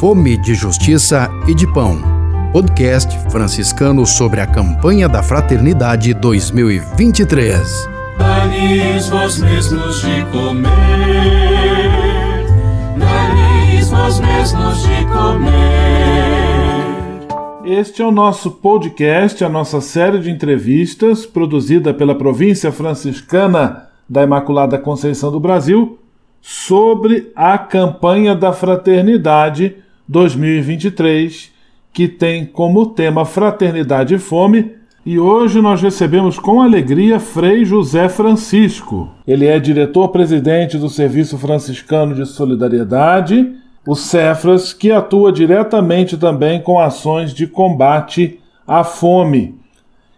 [0.00, 2.00] Fome de Justiça e de Pão.
[2.54, 7.86] Podcast franciscano sobre a campanha da Fraternidade 2023.
[8.18, 10.70] Dai-lhes vós mesmos de comer,
[12.96, 15.60] dai-lhes vós mesmos de comer.
[17.66, 24.22] Este é o nosso podcast, a nossa série de entrevistas produzida pela província franciscana da
[24.22, 25.98] Imaculada Conceição do Brasil
[26.40, 29.76] sobre a campanha da Fraternidade
[30.10, 31.52] 2023,
[31.92, 34.72] que tem como tema Fraternidade e Fome.
[35.06, 39.08] E hoje nós recebemos com alegria Frei José Francisco.
[39.24, 43.54] Ele é diretor-presidente do Serviço Franciscano de Solidariedade,
[43.86, 49.60] o Cefras, que atua diretamente também com ações de combate à fome.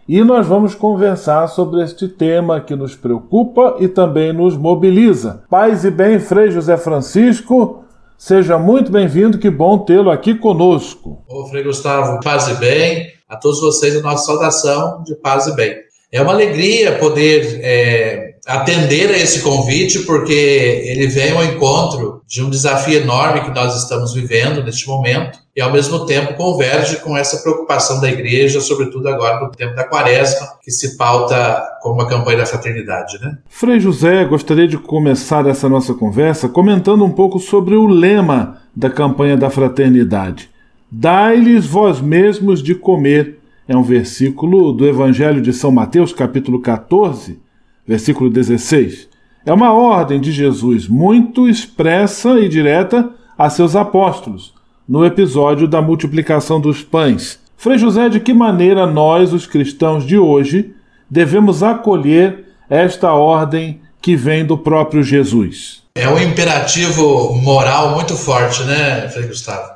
[0.09, 5.43] E nós vamos conversar sobre este tema que nos preocupa e também nos mobiliza.
[5.47, 7.82] Paz e bem, Frei José Francisco,
[8.23, 11.21] seja muito bem-vindo, que bom tê-lo aqui conosco.
[11.27, 15.53] Ô, Frei Gustavo, paz e bem, a todos vocês a nossa saudação de paz e
[15.57, 15.75] bem.
[16.09, 22.41] É uma alegria poder é, atender a esse convite, porque ele vem ao encontro de
[22.41, 27.15] um desafio enorme que nós estamos vivendo neste momento, e ao mesmo tempo converge com
[27.15, 32.07] essa preocupação da igreja, sobretudo agora no tempo da quaresma, que se pauta como a
[32.07, 33.19] campanha da fraternidade.
[33.21, 33.37] Né?
[33.47, 38.89] Frei José, gostaria de começar essa nossa conversa comentando um pouco sobre o lema da
[38.89, 40.49] campanha da fraternidade.
[40.91, 43.39] Dai-lhes vós mesmos de comer.
[43.67, 47.39] É um versículo do Evangelho de São Mateus, capítulo 14,
[47.87, 49.07] versículo 16.
[49.45, 54.52] É uma ordem de Jesus muito expressa e direta a seus apóstolos,
[54.87, 57.39] no episódio da multiplicação dos pães.
[57.57, 60.73] Frei José, de que maneira nós, os cristãos de hoje,
[61.09, 65.83] devemos acolher esta ordem que vem do próprio Jesus?
[65.95, 69.71] É um imperativo moral muito forte, né, Frei Gustavo?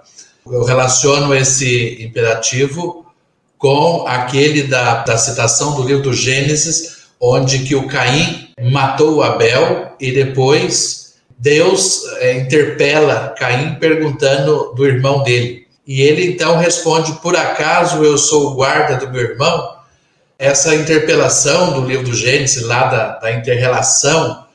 [0.45, 3.05] Eu relaciono esse imperativo
[3.57, 9.93] com aquele da, da citação do livro do Gênesis, onde que o Caim matou Abel
[9.99, 11.06] e depois
[11.37, 15.67] Deus é, interpela Caim perguntando do irmão dele.
[15.85, 19.77] E ele então responde: Por acaso eu sou o guarda do meu irmão?
[20.39, 24.45] Essa interpelação do livro do Gênesis, lá da, da interrelação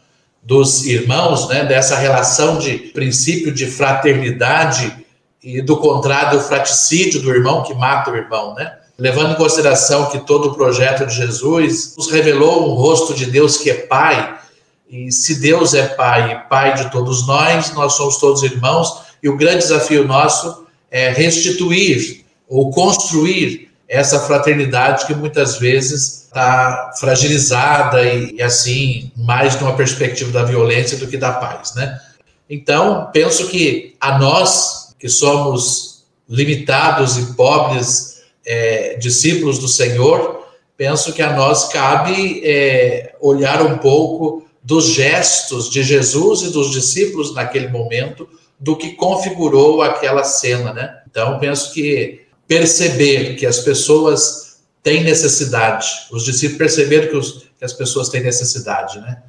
[0.43, 4.97] dos irmãos, né, dessa relação de princípio de fraternidade
[5.43, 8.79] e do contrário, do fraticídio do irmão que mata o irmão, né?
[8.99, 13.57] levando em consideração que todo o projeto de Jesus nos revelou um rosto de Deus
[13.57, 14.39] que é Pai,
[14.93, 19.37] e se Deus é Pai Pai de todos nós, nós somos todos irmãos, e o
[19.37, 28.37] grande desafio nosso é restituir ou construir essa fraternidade que muitas vezes está fragilizada e,
[28.37, 31.99] e, assim, mais numa perspectiva da violência do que da paz, né?
[32.49, 41.13] Então, penso que a nós, que somos limitados e pobres é, discípulos do Senhor, penso
[41.13, 47.35] que a nós cabe é, olhar um pouco dos gestos de Jesus e dos discípulos
[47.35, 48.29] naquele momento,
[48.59, 51.01] do que configurou aquela cena, né?
[51.11, 57.65] Então, penso que perceber que as pessoas têm necessidade, os discípulos perceberam que, os, que
[57.65, 59.23] as pessoas têm necessidade, né?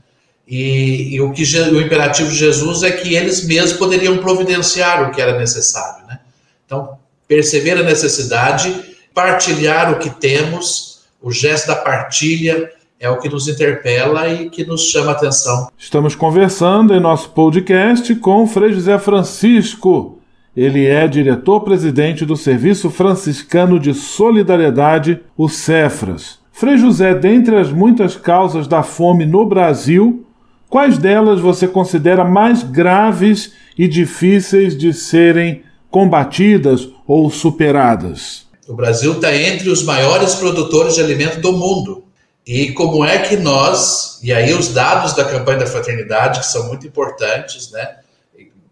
[0.48, 5.12] E, e, o que o imperativo de Jesus é que eles mesmos poderiam providenciar o
[5.12, 6.20] que era necessário, né?
[6.66, 13.30] Então, perceber a necessidade partilhar o que temos, o gesto da partilha é o que
[13.30, 15.68] nos interpela e que nos chama a atenção.
[15.78, 20.20] Estamos conversando em nosso podcast com o Frei José Francisco.
[20.56, 26.38] Ele é diretor-presidente do Serviço Franciscano de Solidariedade, o Cefras.
[26.52, 30.24] Frei José, dentre as muitas causas da fome no Brasil,
[30.70, 38.46] quais delas você considera mais graves e difíceis de serem combatidas ou superadas?
[38.68, 42.03] O Brasil está entre os maiores produtores de alimento do mundo.
[42.46, 46.68] E como é que nós, e aí os dados da campanha da fraternidade, que são
[46.68, 47.98] muito importantes, né,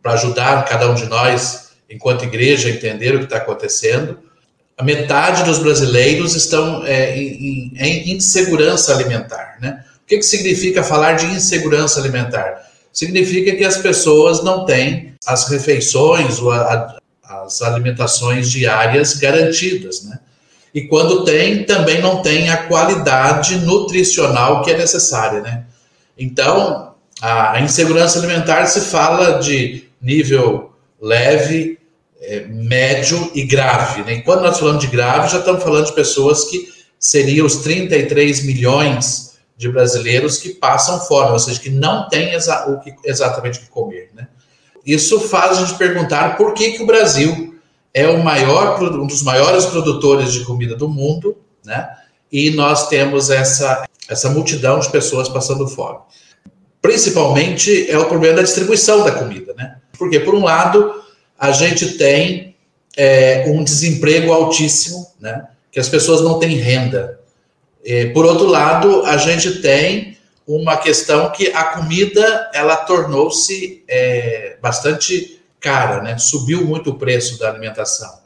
[0.01, 4.19] para ajudar cada um de nós, enquanto igreja, a entender o que está acontecendo,
[4.77, 9.57] a metade dos brasileiros estão é, em, em, insegurança alimentar.
[9.61, 9.83] Né?
[10.03, 12.67] O que, que significa falar de insegurança alimentar?
[12.91, 20.19] Significa que as pessoas não têm as refeições, ou a, as alimentações diárias garantidas, né?
[20.73, 25.65] E quando tem, também não tem a qualidade nutricional que é necessária, né?
[26.17, 31.77] Então, a insegurança alimentar se fala de nível leve,
[32.21, 34.13] é, médio e grave, né?
[34.13, 36.69] E quando nós falamos de grave, já estamos falando de pessoas que
[36.99, 42.65] seriam os 33 milhões de brasileiros que passam fome, ou seja, que não têm exa
[42.67, 44.27] o que, exatamente o que comer, né?
[44.85, 47.50] isso faz a gente perguntar por que, que o Brasil
[47.93, 51.89] é o maior, um dos maiores produtores de comida do mundo, né?
[52.31, 55.99] E nós temos essa, essa multidão de pessoas passando fome.
[56.81, 59.75] Principalmente é o problema da distribuição da comida, né?
[59.97, 61.03] Porque, por um lado,
[61.37, 62.55] a gente tem
[62.95, 65.47] é, um desemprego altíssimo, né?
[65.71, 67.19] Que as pessoas não têm renda.
[67.83, 70.17] E, por outro lado, a gente tem
[70.47, 76.17] uma questão que a comida ela tornou-se é, bastante cara, né?
[76.17, 78.19] Subiu muito o preço da alimentação.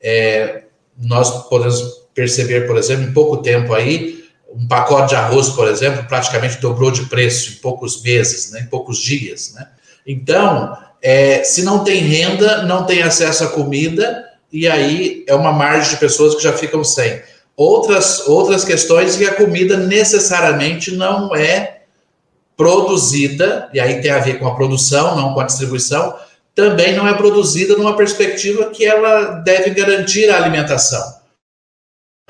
[0.00, 0.64] É,
[0.96, 4.24] nós podemos perceber, por exemplo, em pouco tempo aí,
[4.54, 8.60] um pacote de arroz, por exemplo, praticamente dobrou de preço em poucos meses, né?
[8.60, 9.68] em poucos dias, né?
[10.06, 15.52] Então, é, se não tem renda, não tem acesso à comida, e aí é uma
[15.52, 17.20] margem de pessoas que já ficam sem.
[17.56, 21.82] Outras, outras questões que a comida necessariamente não é
[22.56, 26.14] produzida, e aí tem a ver com a produção, não com a distribuição,
[26.56, 31.20] também não é produzida numa perspectiva que ela deve garantir a alimentação.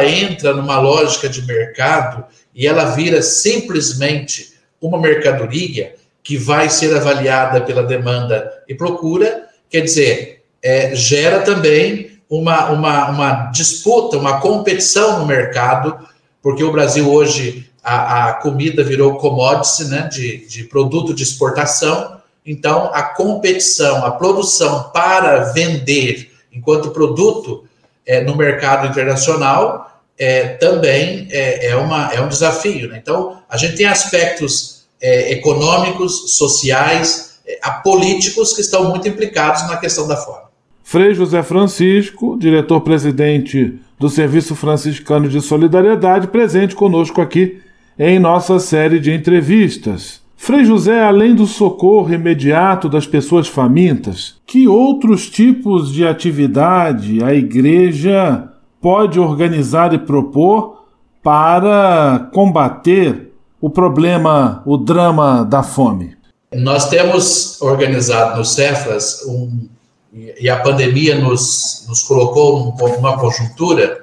[0.01, 5.95] Entra numa lógica de mercado e ela vira simplesmente uma mercadoria
[6.25, 13.11] que vai ser avaliada pela demanda e procura, quer dizer, é, gera também uma, uma,
[13.11, 15.97] uma disputa, uma competição no mercado,
[16.43, 22.17] porque o Brasil hoje, a, a comida virou commodity, né, de, de produto de exportação,
[22.47, 27.65] então, a competição, a produção para vender enquanto produto
[28.07, 32.89] é, no mercado internacional é, também é, é, uma, é um desafio.
[32.89, 33.01] Né?
[33.03, 39.77] Então, a gente tem aspectos é, econômicos, sociais, é, políticos que estão muito implicados na
[39.77, 40.47] questão da fome.
[40.85, 47.61] Frei José Francisco, diretor-presidente do Serviço Franciscano de Solidariedade, presente conosco aqui
[47.99, 50.21] em nossa série de entrevistas.
[50.37, 57.35] Frei José, além do socorro imediato das pessoas famintas, que outros tipos de atividade a
[57.35, 58.49] igreja
[58.81, 60.85] pode organizar e propor
[61.23, 66.15] para combater o problema, o drama da fome?
[66.55, 69.67] Nós temos organizado no Cefras, um,
[70.13, 74.01] e a pandemia nos, nos colocou numa conjuntura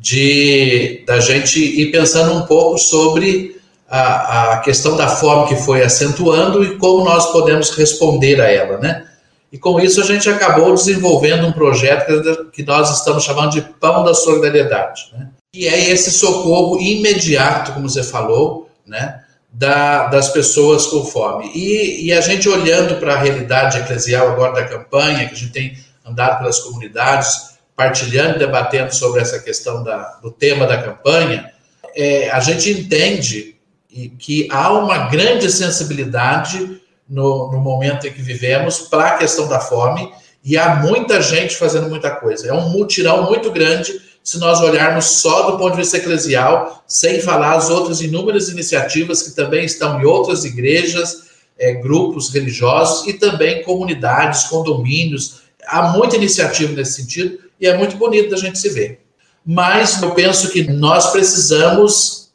[0.00, 3.57] de da gente ir pensando um pouco sobre
[3.88, 8.78] a, a questão da fome que foi acentuando e como nós podemos responder a ela,
[8.78, 9.06] né?
[9.50, 14.04] E com isso a gente acabou desenvolvendo um projeto que nós estamos chamando de Pão
[14.04, 15.28] da Solidariedade, né?
[15.50, 19.22] Que é esse socorro imediato, como você falou, né?
[19.50, 21.50] Da, das pessoas com fome.
[21.54, 25.52] E, e a gente olhando para a realidade eclesial agora da campanha, que a gente
[25.52, 31.50] tem andado pelas comunidades, partilhando, debatendo sobre essa questão da, do tema da campanha,
[31.96, 33.57] é, a gente entende
[33.90, 39.48] e que há uma grande sensibilidade no, no momento em que vivemos para a questão
[39.48, 40.12] da fome
[40.44, 42.48] e há muita gente fazendo muita coisa.
[42.48, 47.20] É um mutirão muito grande se nós olharmos só do ponto de vista eclesial, sem
[47.20, 53.14] falar as outras inúmeras iniciativas que também estão em outras igrejas, é, grupos religiosos e
[53.14, 55.42] também comunidades, condomínios.
[55.66, 59.00] Há muita iniciativa nesse sentido e é muito bonito da gente se ver.
[59.44, 62.27] Mas eu penso que nós precisamos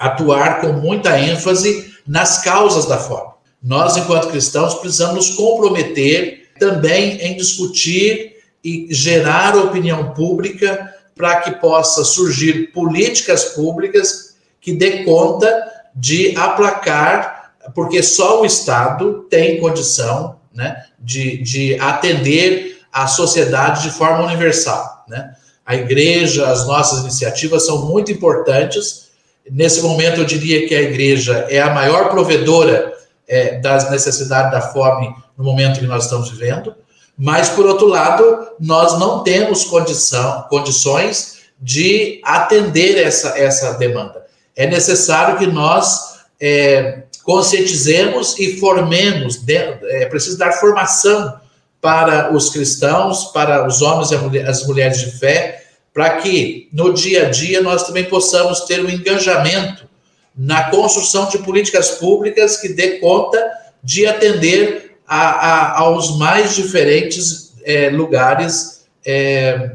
[0.00, 3.30] atuar com muita ênfase nas causas da fome.
[3.62, 11.50] Nós, enquanto cristãos, precisamos nos comprometer também em discutir e gerar opinião pública para que
[11.52, 15.50] possa surgir políticas públicas que dê conta
[15.94, 23.90] de aplacar, porque só o Estado tem condição né, de, de atender a sociedade de
[23.90, 25.04] forma universal.
[25.06, 25.34] Né?
[25.64, 29.09] A igreja, as nossas iniciativas são muito importantes,
[29.50, 32.92] Nesse momento, eu diria que a igreja é a maior provedora
[33.26, 36.74] é, das necessidades da fome no momento que nós estamos vivendo,
[37.16, 44.24] mas, por outro lado, nós não temos condição, condições de atender essa, essa demanda.
[44.56, 51.38] É necessário que nós é, conscientizemos e formemos, é preciso dar formação
[51.80, 55.59] para os cristãos, para os homens e as mulheres de fé,
[56.00, 59.86] para que no dia a dia nós também possamos ter um engajamento
[60.34, 63.38] na construção de políticas públicas que dê conta
[63.84, 69.72] de atender a, a, aos mais diferentes é, lugares, é,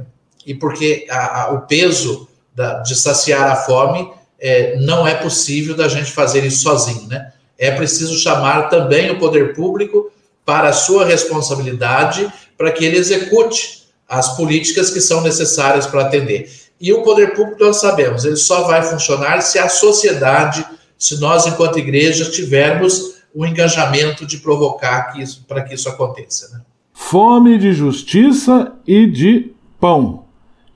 [0.47, 5.87] e porque a, o peso da, de saciar a fome é, não é possível da
[5.87, 7.33] gente fazer isso sozinho, né?
[7.55, 10.11] É preciso chamar também o poder público
[10.43, 12.27] para a sua responsabilidade,
[12.57, 16.49] para que ele execute as políticas que são necessárias para atender.
[16.79, 20.65] E o poder público, nós sabemos, ele só vai funcionar se a sociedade,
[20.97, 26.49] se nós, enquanto igreja, tivermos o engajamento de provocar que isso, para que isso aconteça.
[26.53, 26.61] Né?
[26.93, 30.25] Fome de justiça e de pão.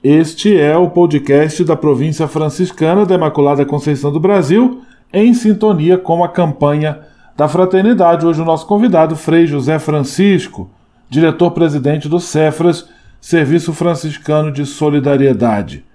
[0.03, 4.81] Este é o podcast da província franciscana da Imaculada Conceição do Brasil,
[5.12, 7.01] em sintonia com a campanha
[7.36, 8.25] da fraternidade.
[8.25, 10.69] Hoje o nosso convidado, Frei José Francisco,
[11.09, 12.88] diretor-presidente do Cefras,
[13.22, 15.86] Serviço Franciscano de Solidariedade.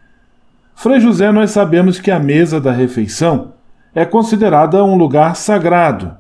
[0.75, 3.55] Frei José, nós sabemos que a mesa da refeição
[3.95, 6.17] é considerada um lugar sagrado.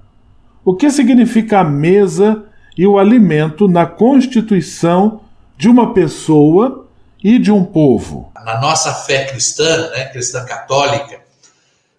[0.64, 2.44] O que significa a mesa
[2.76, 5.20] e o alimento na constituição
[5.58, 6.88] de uma pessoa
[7.22, 8.32] e de um povo?
[8.44, 11.20] Na nossa fé cristã, né, cristã católica,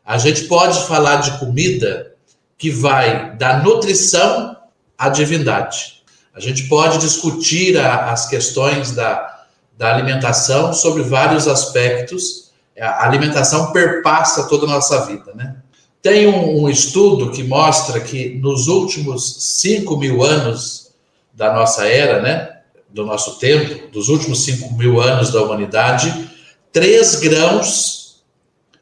[0.04, 2.12] a gente pode falar de comida
[2.58, 4.56] que vai da nutrição
[4.98, 5.95] à divindade.
[6.36, 9.46] A gente pode discutir a, as questões da,
[9.78, 12.52] da alimentação sobre vários aspectos.
[12.78, 15.56] A alimentação perpassa toda a nossa vida, né?
[16.02, 20.92] Tem um, um estudo que mostra que nos últimos 5 mil anos
[21.34, 26.30] da nossa era, né, do nosso tempo, dos últimos 5 mil anos da humanidade,
[26.72, 28.24] 3 grãos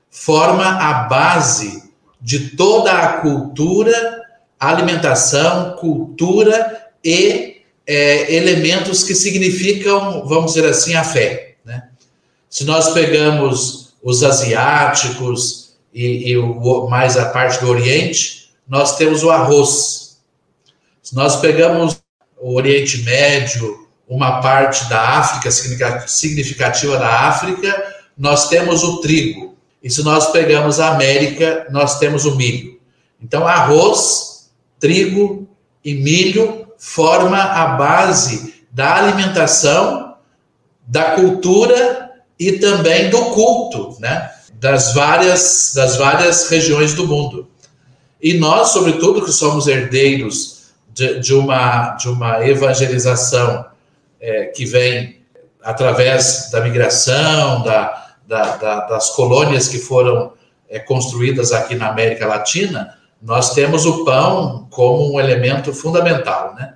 [0.09, 4.21] forma a base de toda a cultura,
[4.59, 11.55] alimentação, cultura e é, elementos que significam, vamos dizer assim, a fé.
[11.65, 11.89] Né?
[12.49, 19.23] Se nós pegamos os asiáticos, e, e o, mais a parte do Oriente, nós temos
[19.23, 20.17] o arroz.
[21.01, 22.01] Se nós pegamos
[22.39, 25.51] o Oriente Médio, uma parte da África,
[26.07, 29.55] significativa da África, nós temos o trigo.
[29.81, 32.79] E se nós pegamos a América, nós temos o milho.
[33.21, 35.47] Então, arroz, trigo
[35.83, 40.17] e milho forma a base da alimentação,
[40.85, 44.29] da cultura e também do culto, né?
[44.55, 47.47] das várias, das várias regiões do mundo.
[48.21, 53.65] E nós, sobretudo, que somos herdeiros de, de uma, de uma evangelização
[54.19, 55.21] é, que vem
[55.63, 60.33] através da migração, da, da, da, das colônias que foram
[60.69, 66.73] é, construídas aqui na América Latina, nós temos o pão como um elemento fundamental, né?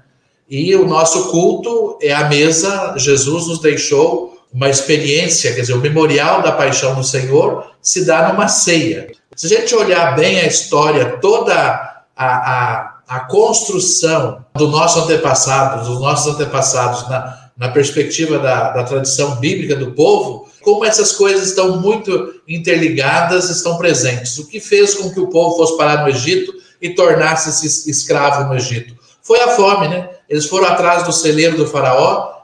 [0.50, 5.82] E o nosso culto é a mesa, Jesus nos deixou uma experiência, quer dizer, o
[5.82, 9.12] memorial da paixão do Senhor se dá numa ceia.
[9.36, 15.86] Se a gente olhar bem a história, toda a, a, a construção do nosso antepassado,
[15.86, 21.48] dos nossos antepassados, na, na perspectiva da, da tradição bíblica do povo, como essas coisas
[21.48, 24.38] estão muito interligadas, estão presentes.
[24.38, 28.54] O que fez com que o povo fosse parar no Egito e tornasse-se escravo no
[28.54, 28.94] Egito?
[29.22, 30.10] Foi a fome, né?
[30.28, 32.42] Eles foram atrás do celeiro do faraó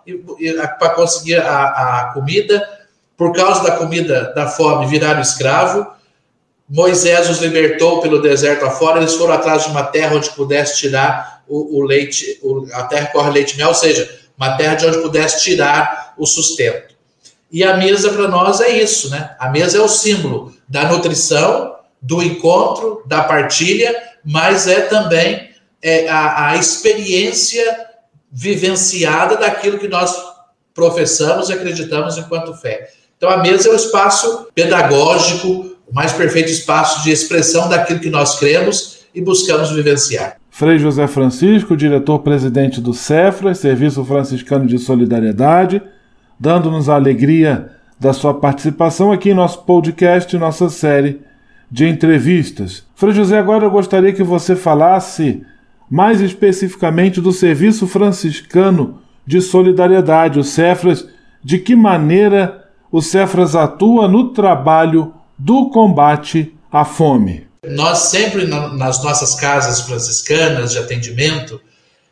[0.80, 2.66] para conseguir a, a comida,
[3.18, 5.86] por causa da comida da fome, viraram escravo.
[6.70, 11.44] Moisés os libertou pelo deserto afora, eles foram atrás de uma terra onde pudesse tirar
[11.46, 15.00] o, o leite, o, a terra corre leite mel, ou seja, uma terra de onde
[15.00, 16.93] pudesse tirar o sustento.
[17.54, 19.36] E a mesa para nós é isso, né?
[19.38, 23.96] A mesa é o símbolo da nutrição, do encontro, da partilha,
[24.26, 27.64] mas é também é, a, a experiência
[28.32, 30.12] vivenciada daquilo que nós
[30.74, 32.90] professamos e acreditamos enquanto fé.
[33.16, 38.10] Então, a mesa é o espaço pedagógico, o mais perfeito espaço de expressão daquilo que
[38.10, 40.38] nós cremos e buscamos vivenciar.
[40.50, 45.82] Frei José Francisco, diretor-presidente do CEFRA, Serviço Franciscano de Solidariedade,
[46.40, 51.22] dando-nos a alegria da sua participação aqui em nosso podcast, nossa série
[51.72, 52.84] de entrevistas.
[52.96, 55.42] Frei José, agora eu gostaria que você falasse
[55.90, 61.08] mais especificamente do Serviço Franciscano de Solidariedade, o Cefras,
[61.44, 67.48] de que maneira o Cefras atua no trabalho do combate à fome.
[67.66, 71.60] Nós sempre, nas nossas casas franciscanas de atendimento,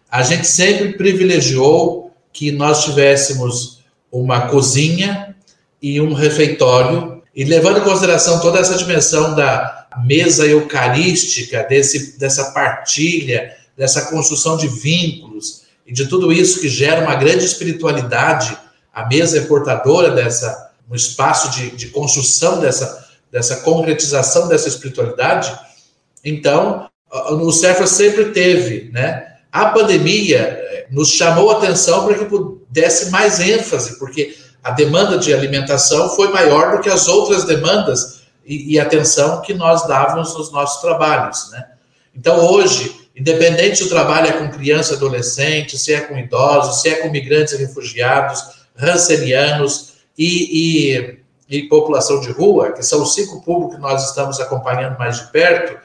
[0.09, 3.80] a gente sempre privilegiou que nós tivéssemos
[4.11, 5.35] uma cozinha
[5.81, 12.51] e um refeitório, e levando em consideração toda essa dimensão da mesa eucarística, desse, dessa
[12.51, 18.57] partilha, dessa construção de vínculos e de tudo isso que gera uma grande espiritualidade.
[18.93, 25.57] A mesa é portadora dessa, um espaço de, de construção dessa, dessa concretização dessa espiritualidade.
[26.23, 29.35] Então, o Cefra sempre teve, né?
[29.51, 32.25] A pandemia eh, nos chamou a atenção para que
[32.71, 38.21] pudesse mais ênfase, porque a demanda de alimentação foi maior do que as outras demandas
[38.45, 41.65] e, e atenção que nós dávamos nos nossos trabalhos, né?
[42.15, 46.81] Então, hoje, Independente se o trabalho é com criança e adolescente, se é com idosos,
[46.81, 48.41] se é com migrantes e refugiados,
[48.75, 54.39] rancenianos e, e, e população de rua, que são os cinco públicos que nós estamos
[54.39, 55.77] acompanhando mais de perto,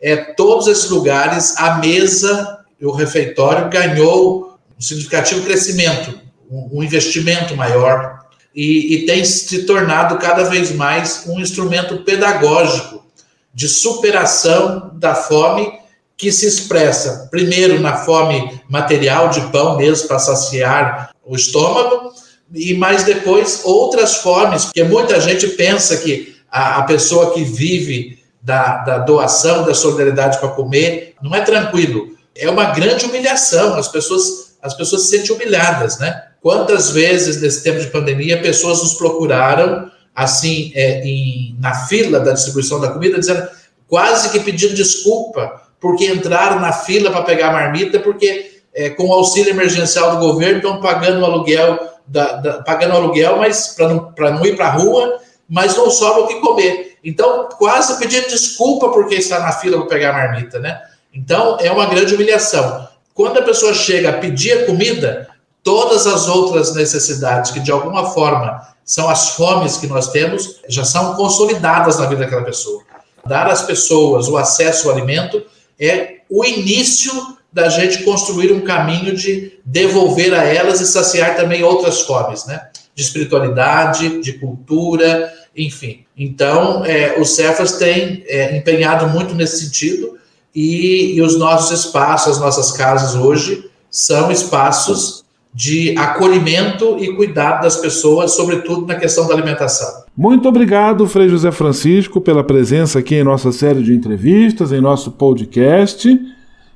[0.00, 4.47] é, todos esses lugares, a mesa, o refeitório ganhou
[4.78, 6.20] um significativo crescimento,
[6.50, 8.20] um, investimento maior
[8.54, 13.04] e, e tem se tornado cada vez mais um instrumento pedagógico
[13.52, 15.72] de superação da fome
[16.16, 22.12] que se expressa primeiro na fome material de pão mesmo para saciar o estômago
[22.54, 28.18] e mais depois outras fomes, porque muita gente pensa que a, a pessoa que vive
[28.40, 32.16] da, da doação, da solidariedade para comer, não é tranquilo.
[32.34, 36.24] É uma grande humilhação, as pessoas, as pessoas se sentem humilhadas, né?
[36.40, 42.32] Quantas vezes nesse tempo de pandemia pessoas nos procuraram assim é, em, na fila da
[42.32, 43.48] distribuição da comida, dizendo
[43.86, 49.08] quase que pedindo desculpa porque entraram na fila para pegar a marmita, porque é, com
[49.08, 53.88] o auxílio emergencial do governo estão pagando o aluguel, da, da, pagando aluguel, mas para
[53.88, 56.98] não, não ir para a rua, mas não sobra o que comer.
[57.04, 60.80] Então, quase pedindo desculpa porque está na fila para pegar a marmita, né?
[61.14, 62.87] Então, é uma grande humilhação.
[63.18, 65.26] Quando a pessoa chega a pedir a comida,
[65.60, 70.84] todas as outras necessidades que de alguma forma são as fomes que nós temos já
[70.84, 72.80] são consolidadas na vida daquela pessoa.
[73.26, 75.42] Dar às pessoas o acesso ao alimento
[75.80, 77.12] é o início
[77.52, 82.68] da gente construir um caminho de devolver a elas e saciar também outras fomes, né?
[82.94, 86.04] De espiritualidade, de cultura, enfim.
[86.16, 90.18] Então, é, o Cefas tem é, empenhado muito nesse sentido
[90.54, 97.62] e, e os nossos espaços, as nossas casas hoje, são espaços de acolhimento e cuidado
[97.62, 100.04] das pessoas, sobretudo na questão da alimentação.
[100.16, 105.12] Muito obrigado, Frei José Francisco, pela presença aqui em nossa série de entrevistas, em nosso
[105.12, 106.18] podcast.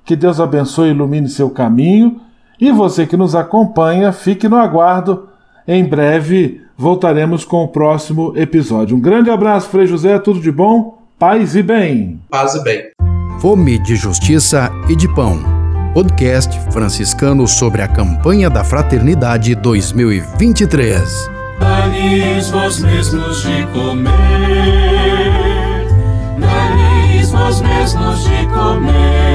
[0.05, 2.21] Que Deus abençoe e ilumine seu caminho.
[2.61, 5.29] E você que nos acompanha, fique no aguardo.
[5.67, 8.97] Em breve voltaremos com o próximo episódio.
[8.97, 12.21] Um grande abraço, Frei José, tudo de bom, paz e bem.
[12.29, 13.12] Paz e bem.
[13.42, 15.42] Fome de justiça e de pão
[15.92, 21.02] podcast franciscano sobre a campanha da Fraternidade 2023.
[21.58, 24.12] Dai-lhes vós mesmos de comer,
[26.38, 29.31] dai-lhes vós mesmos de comer.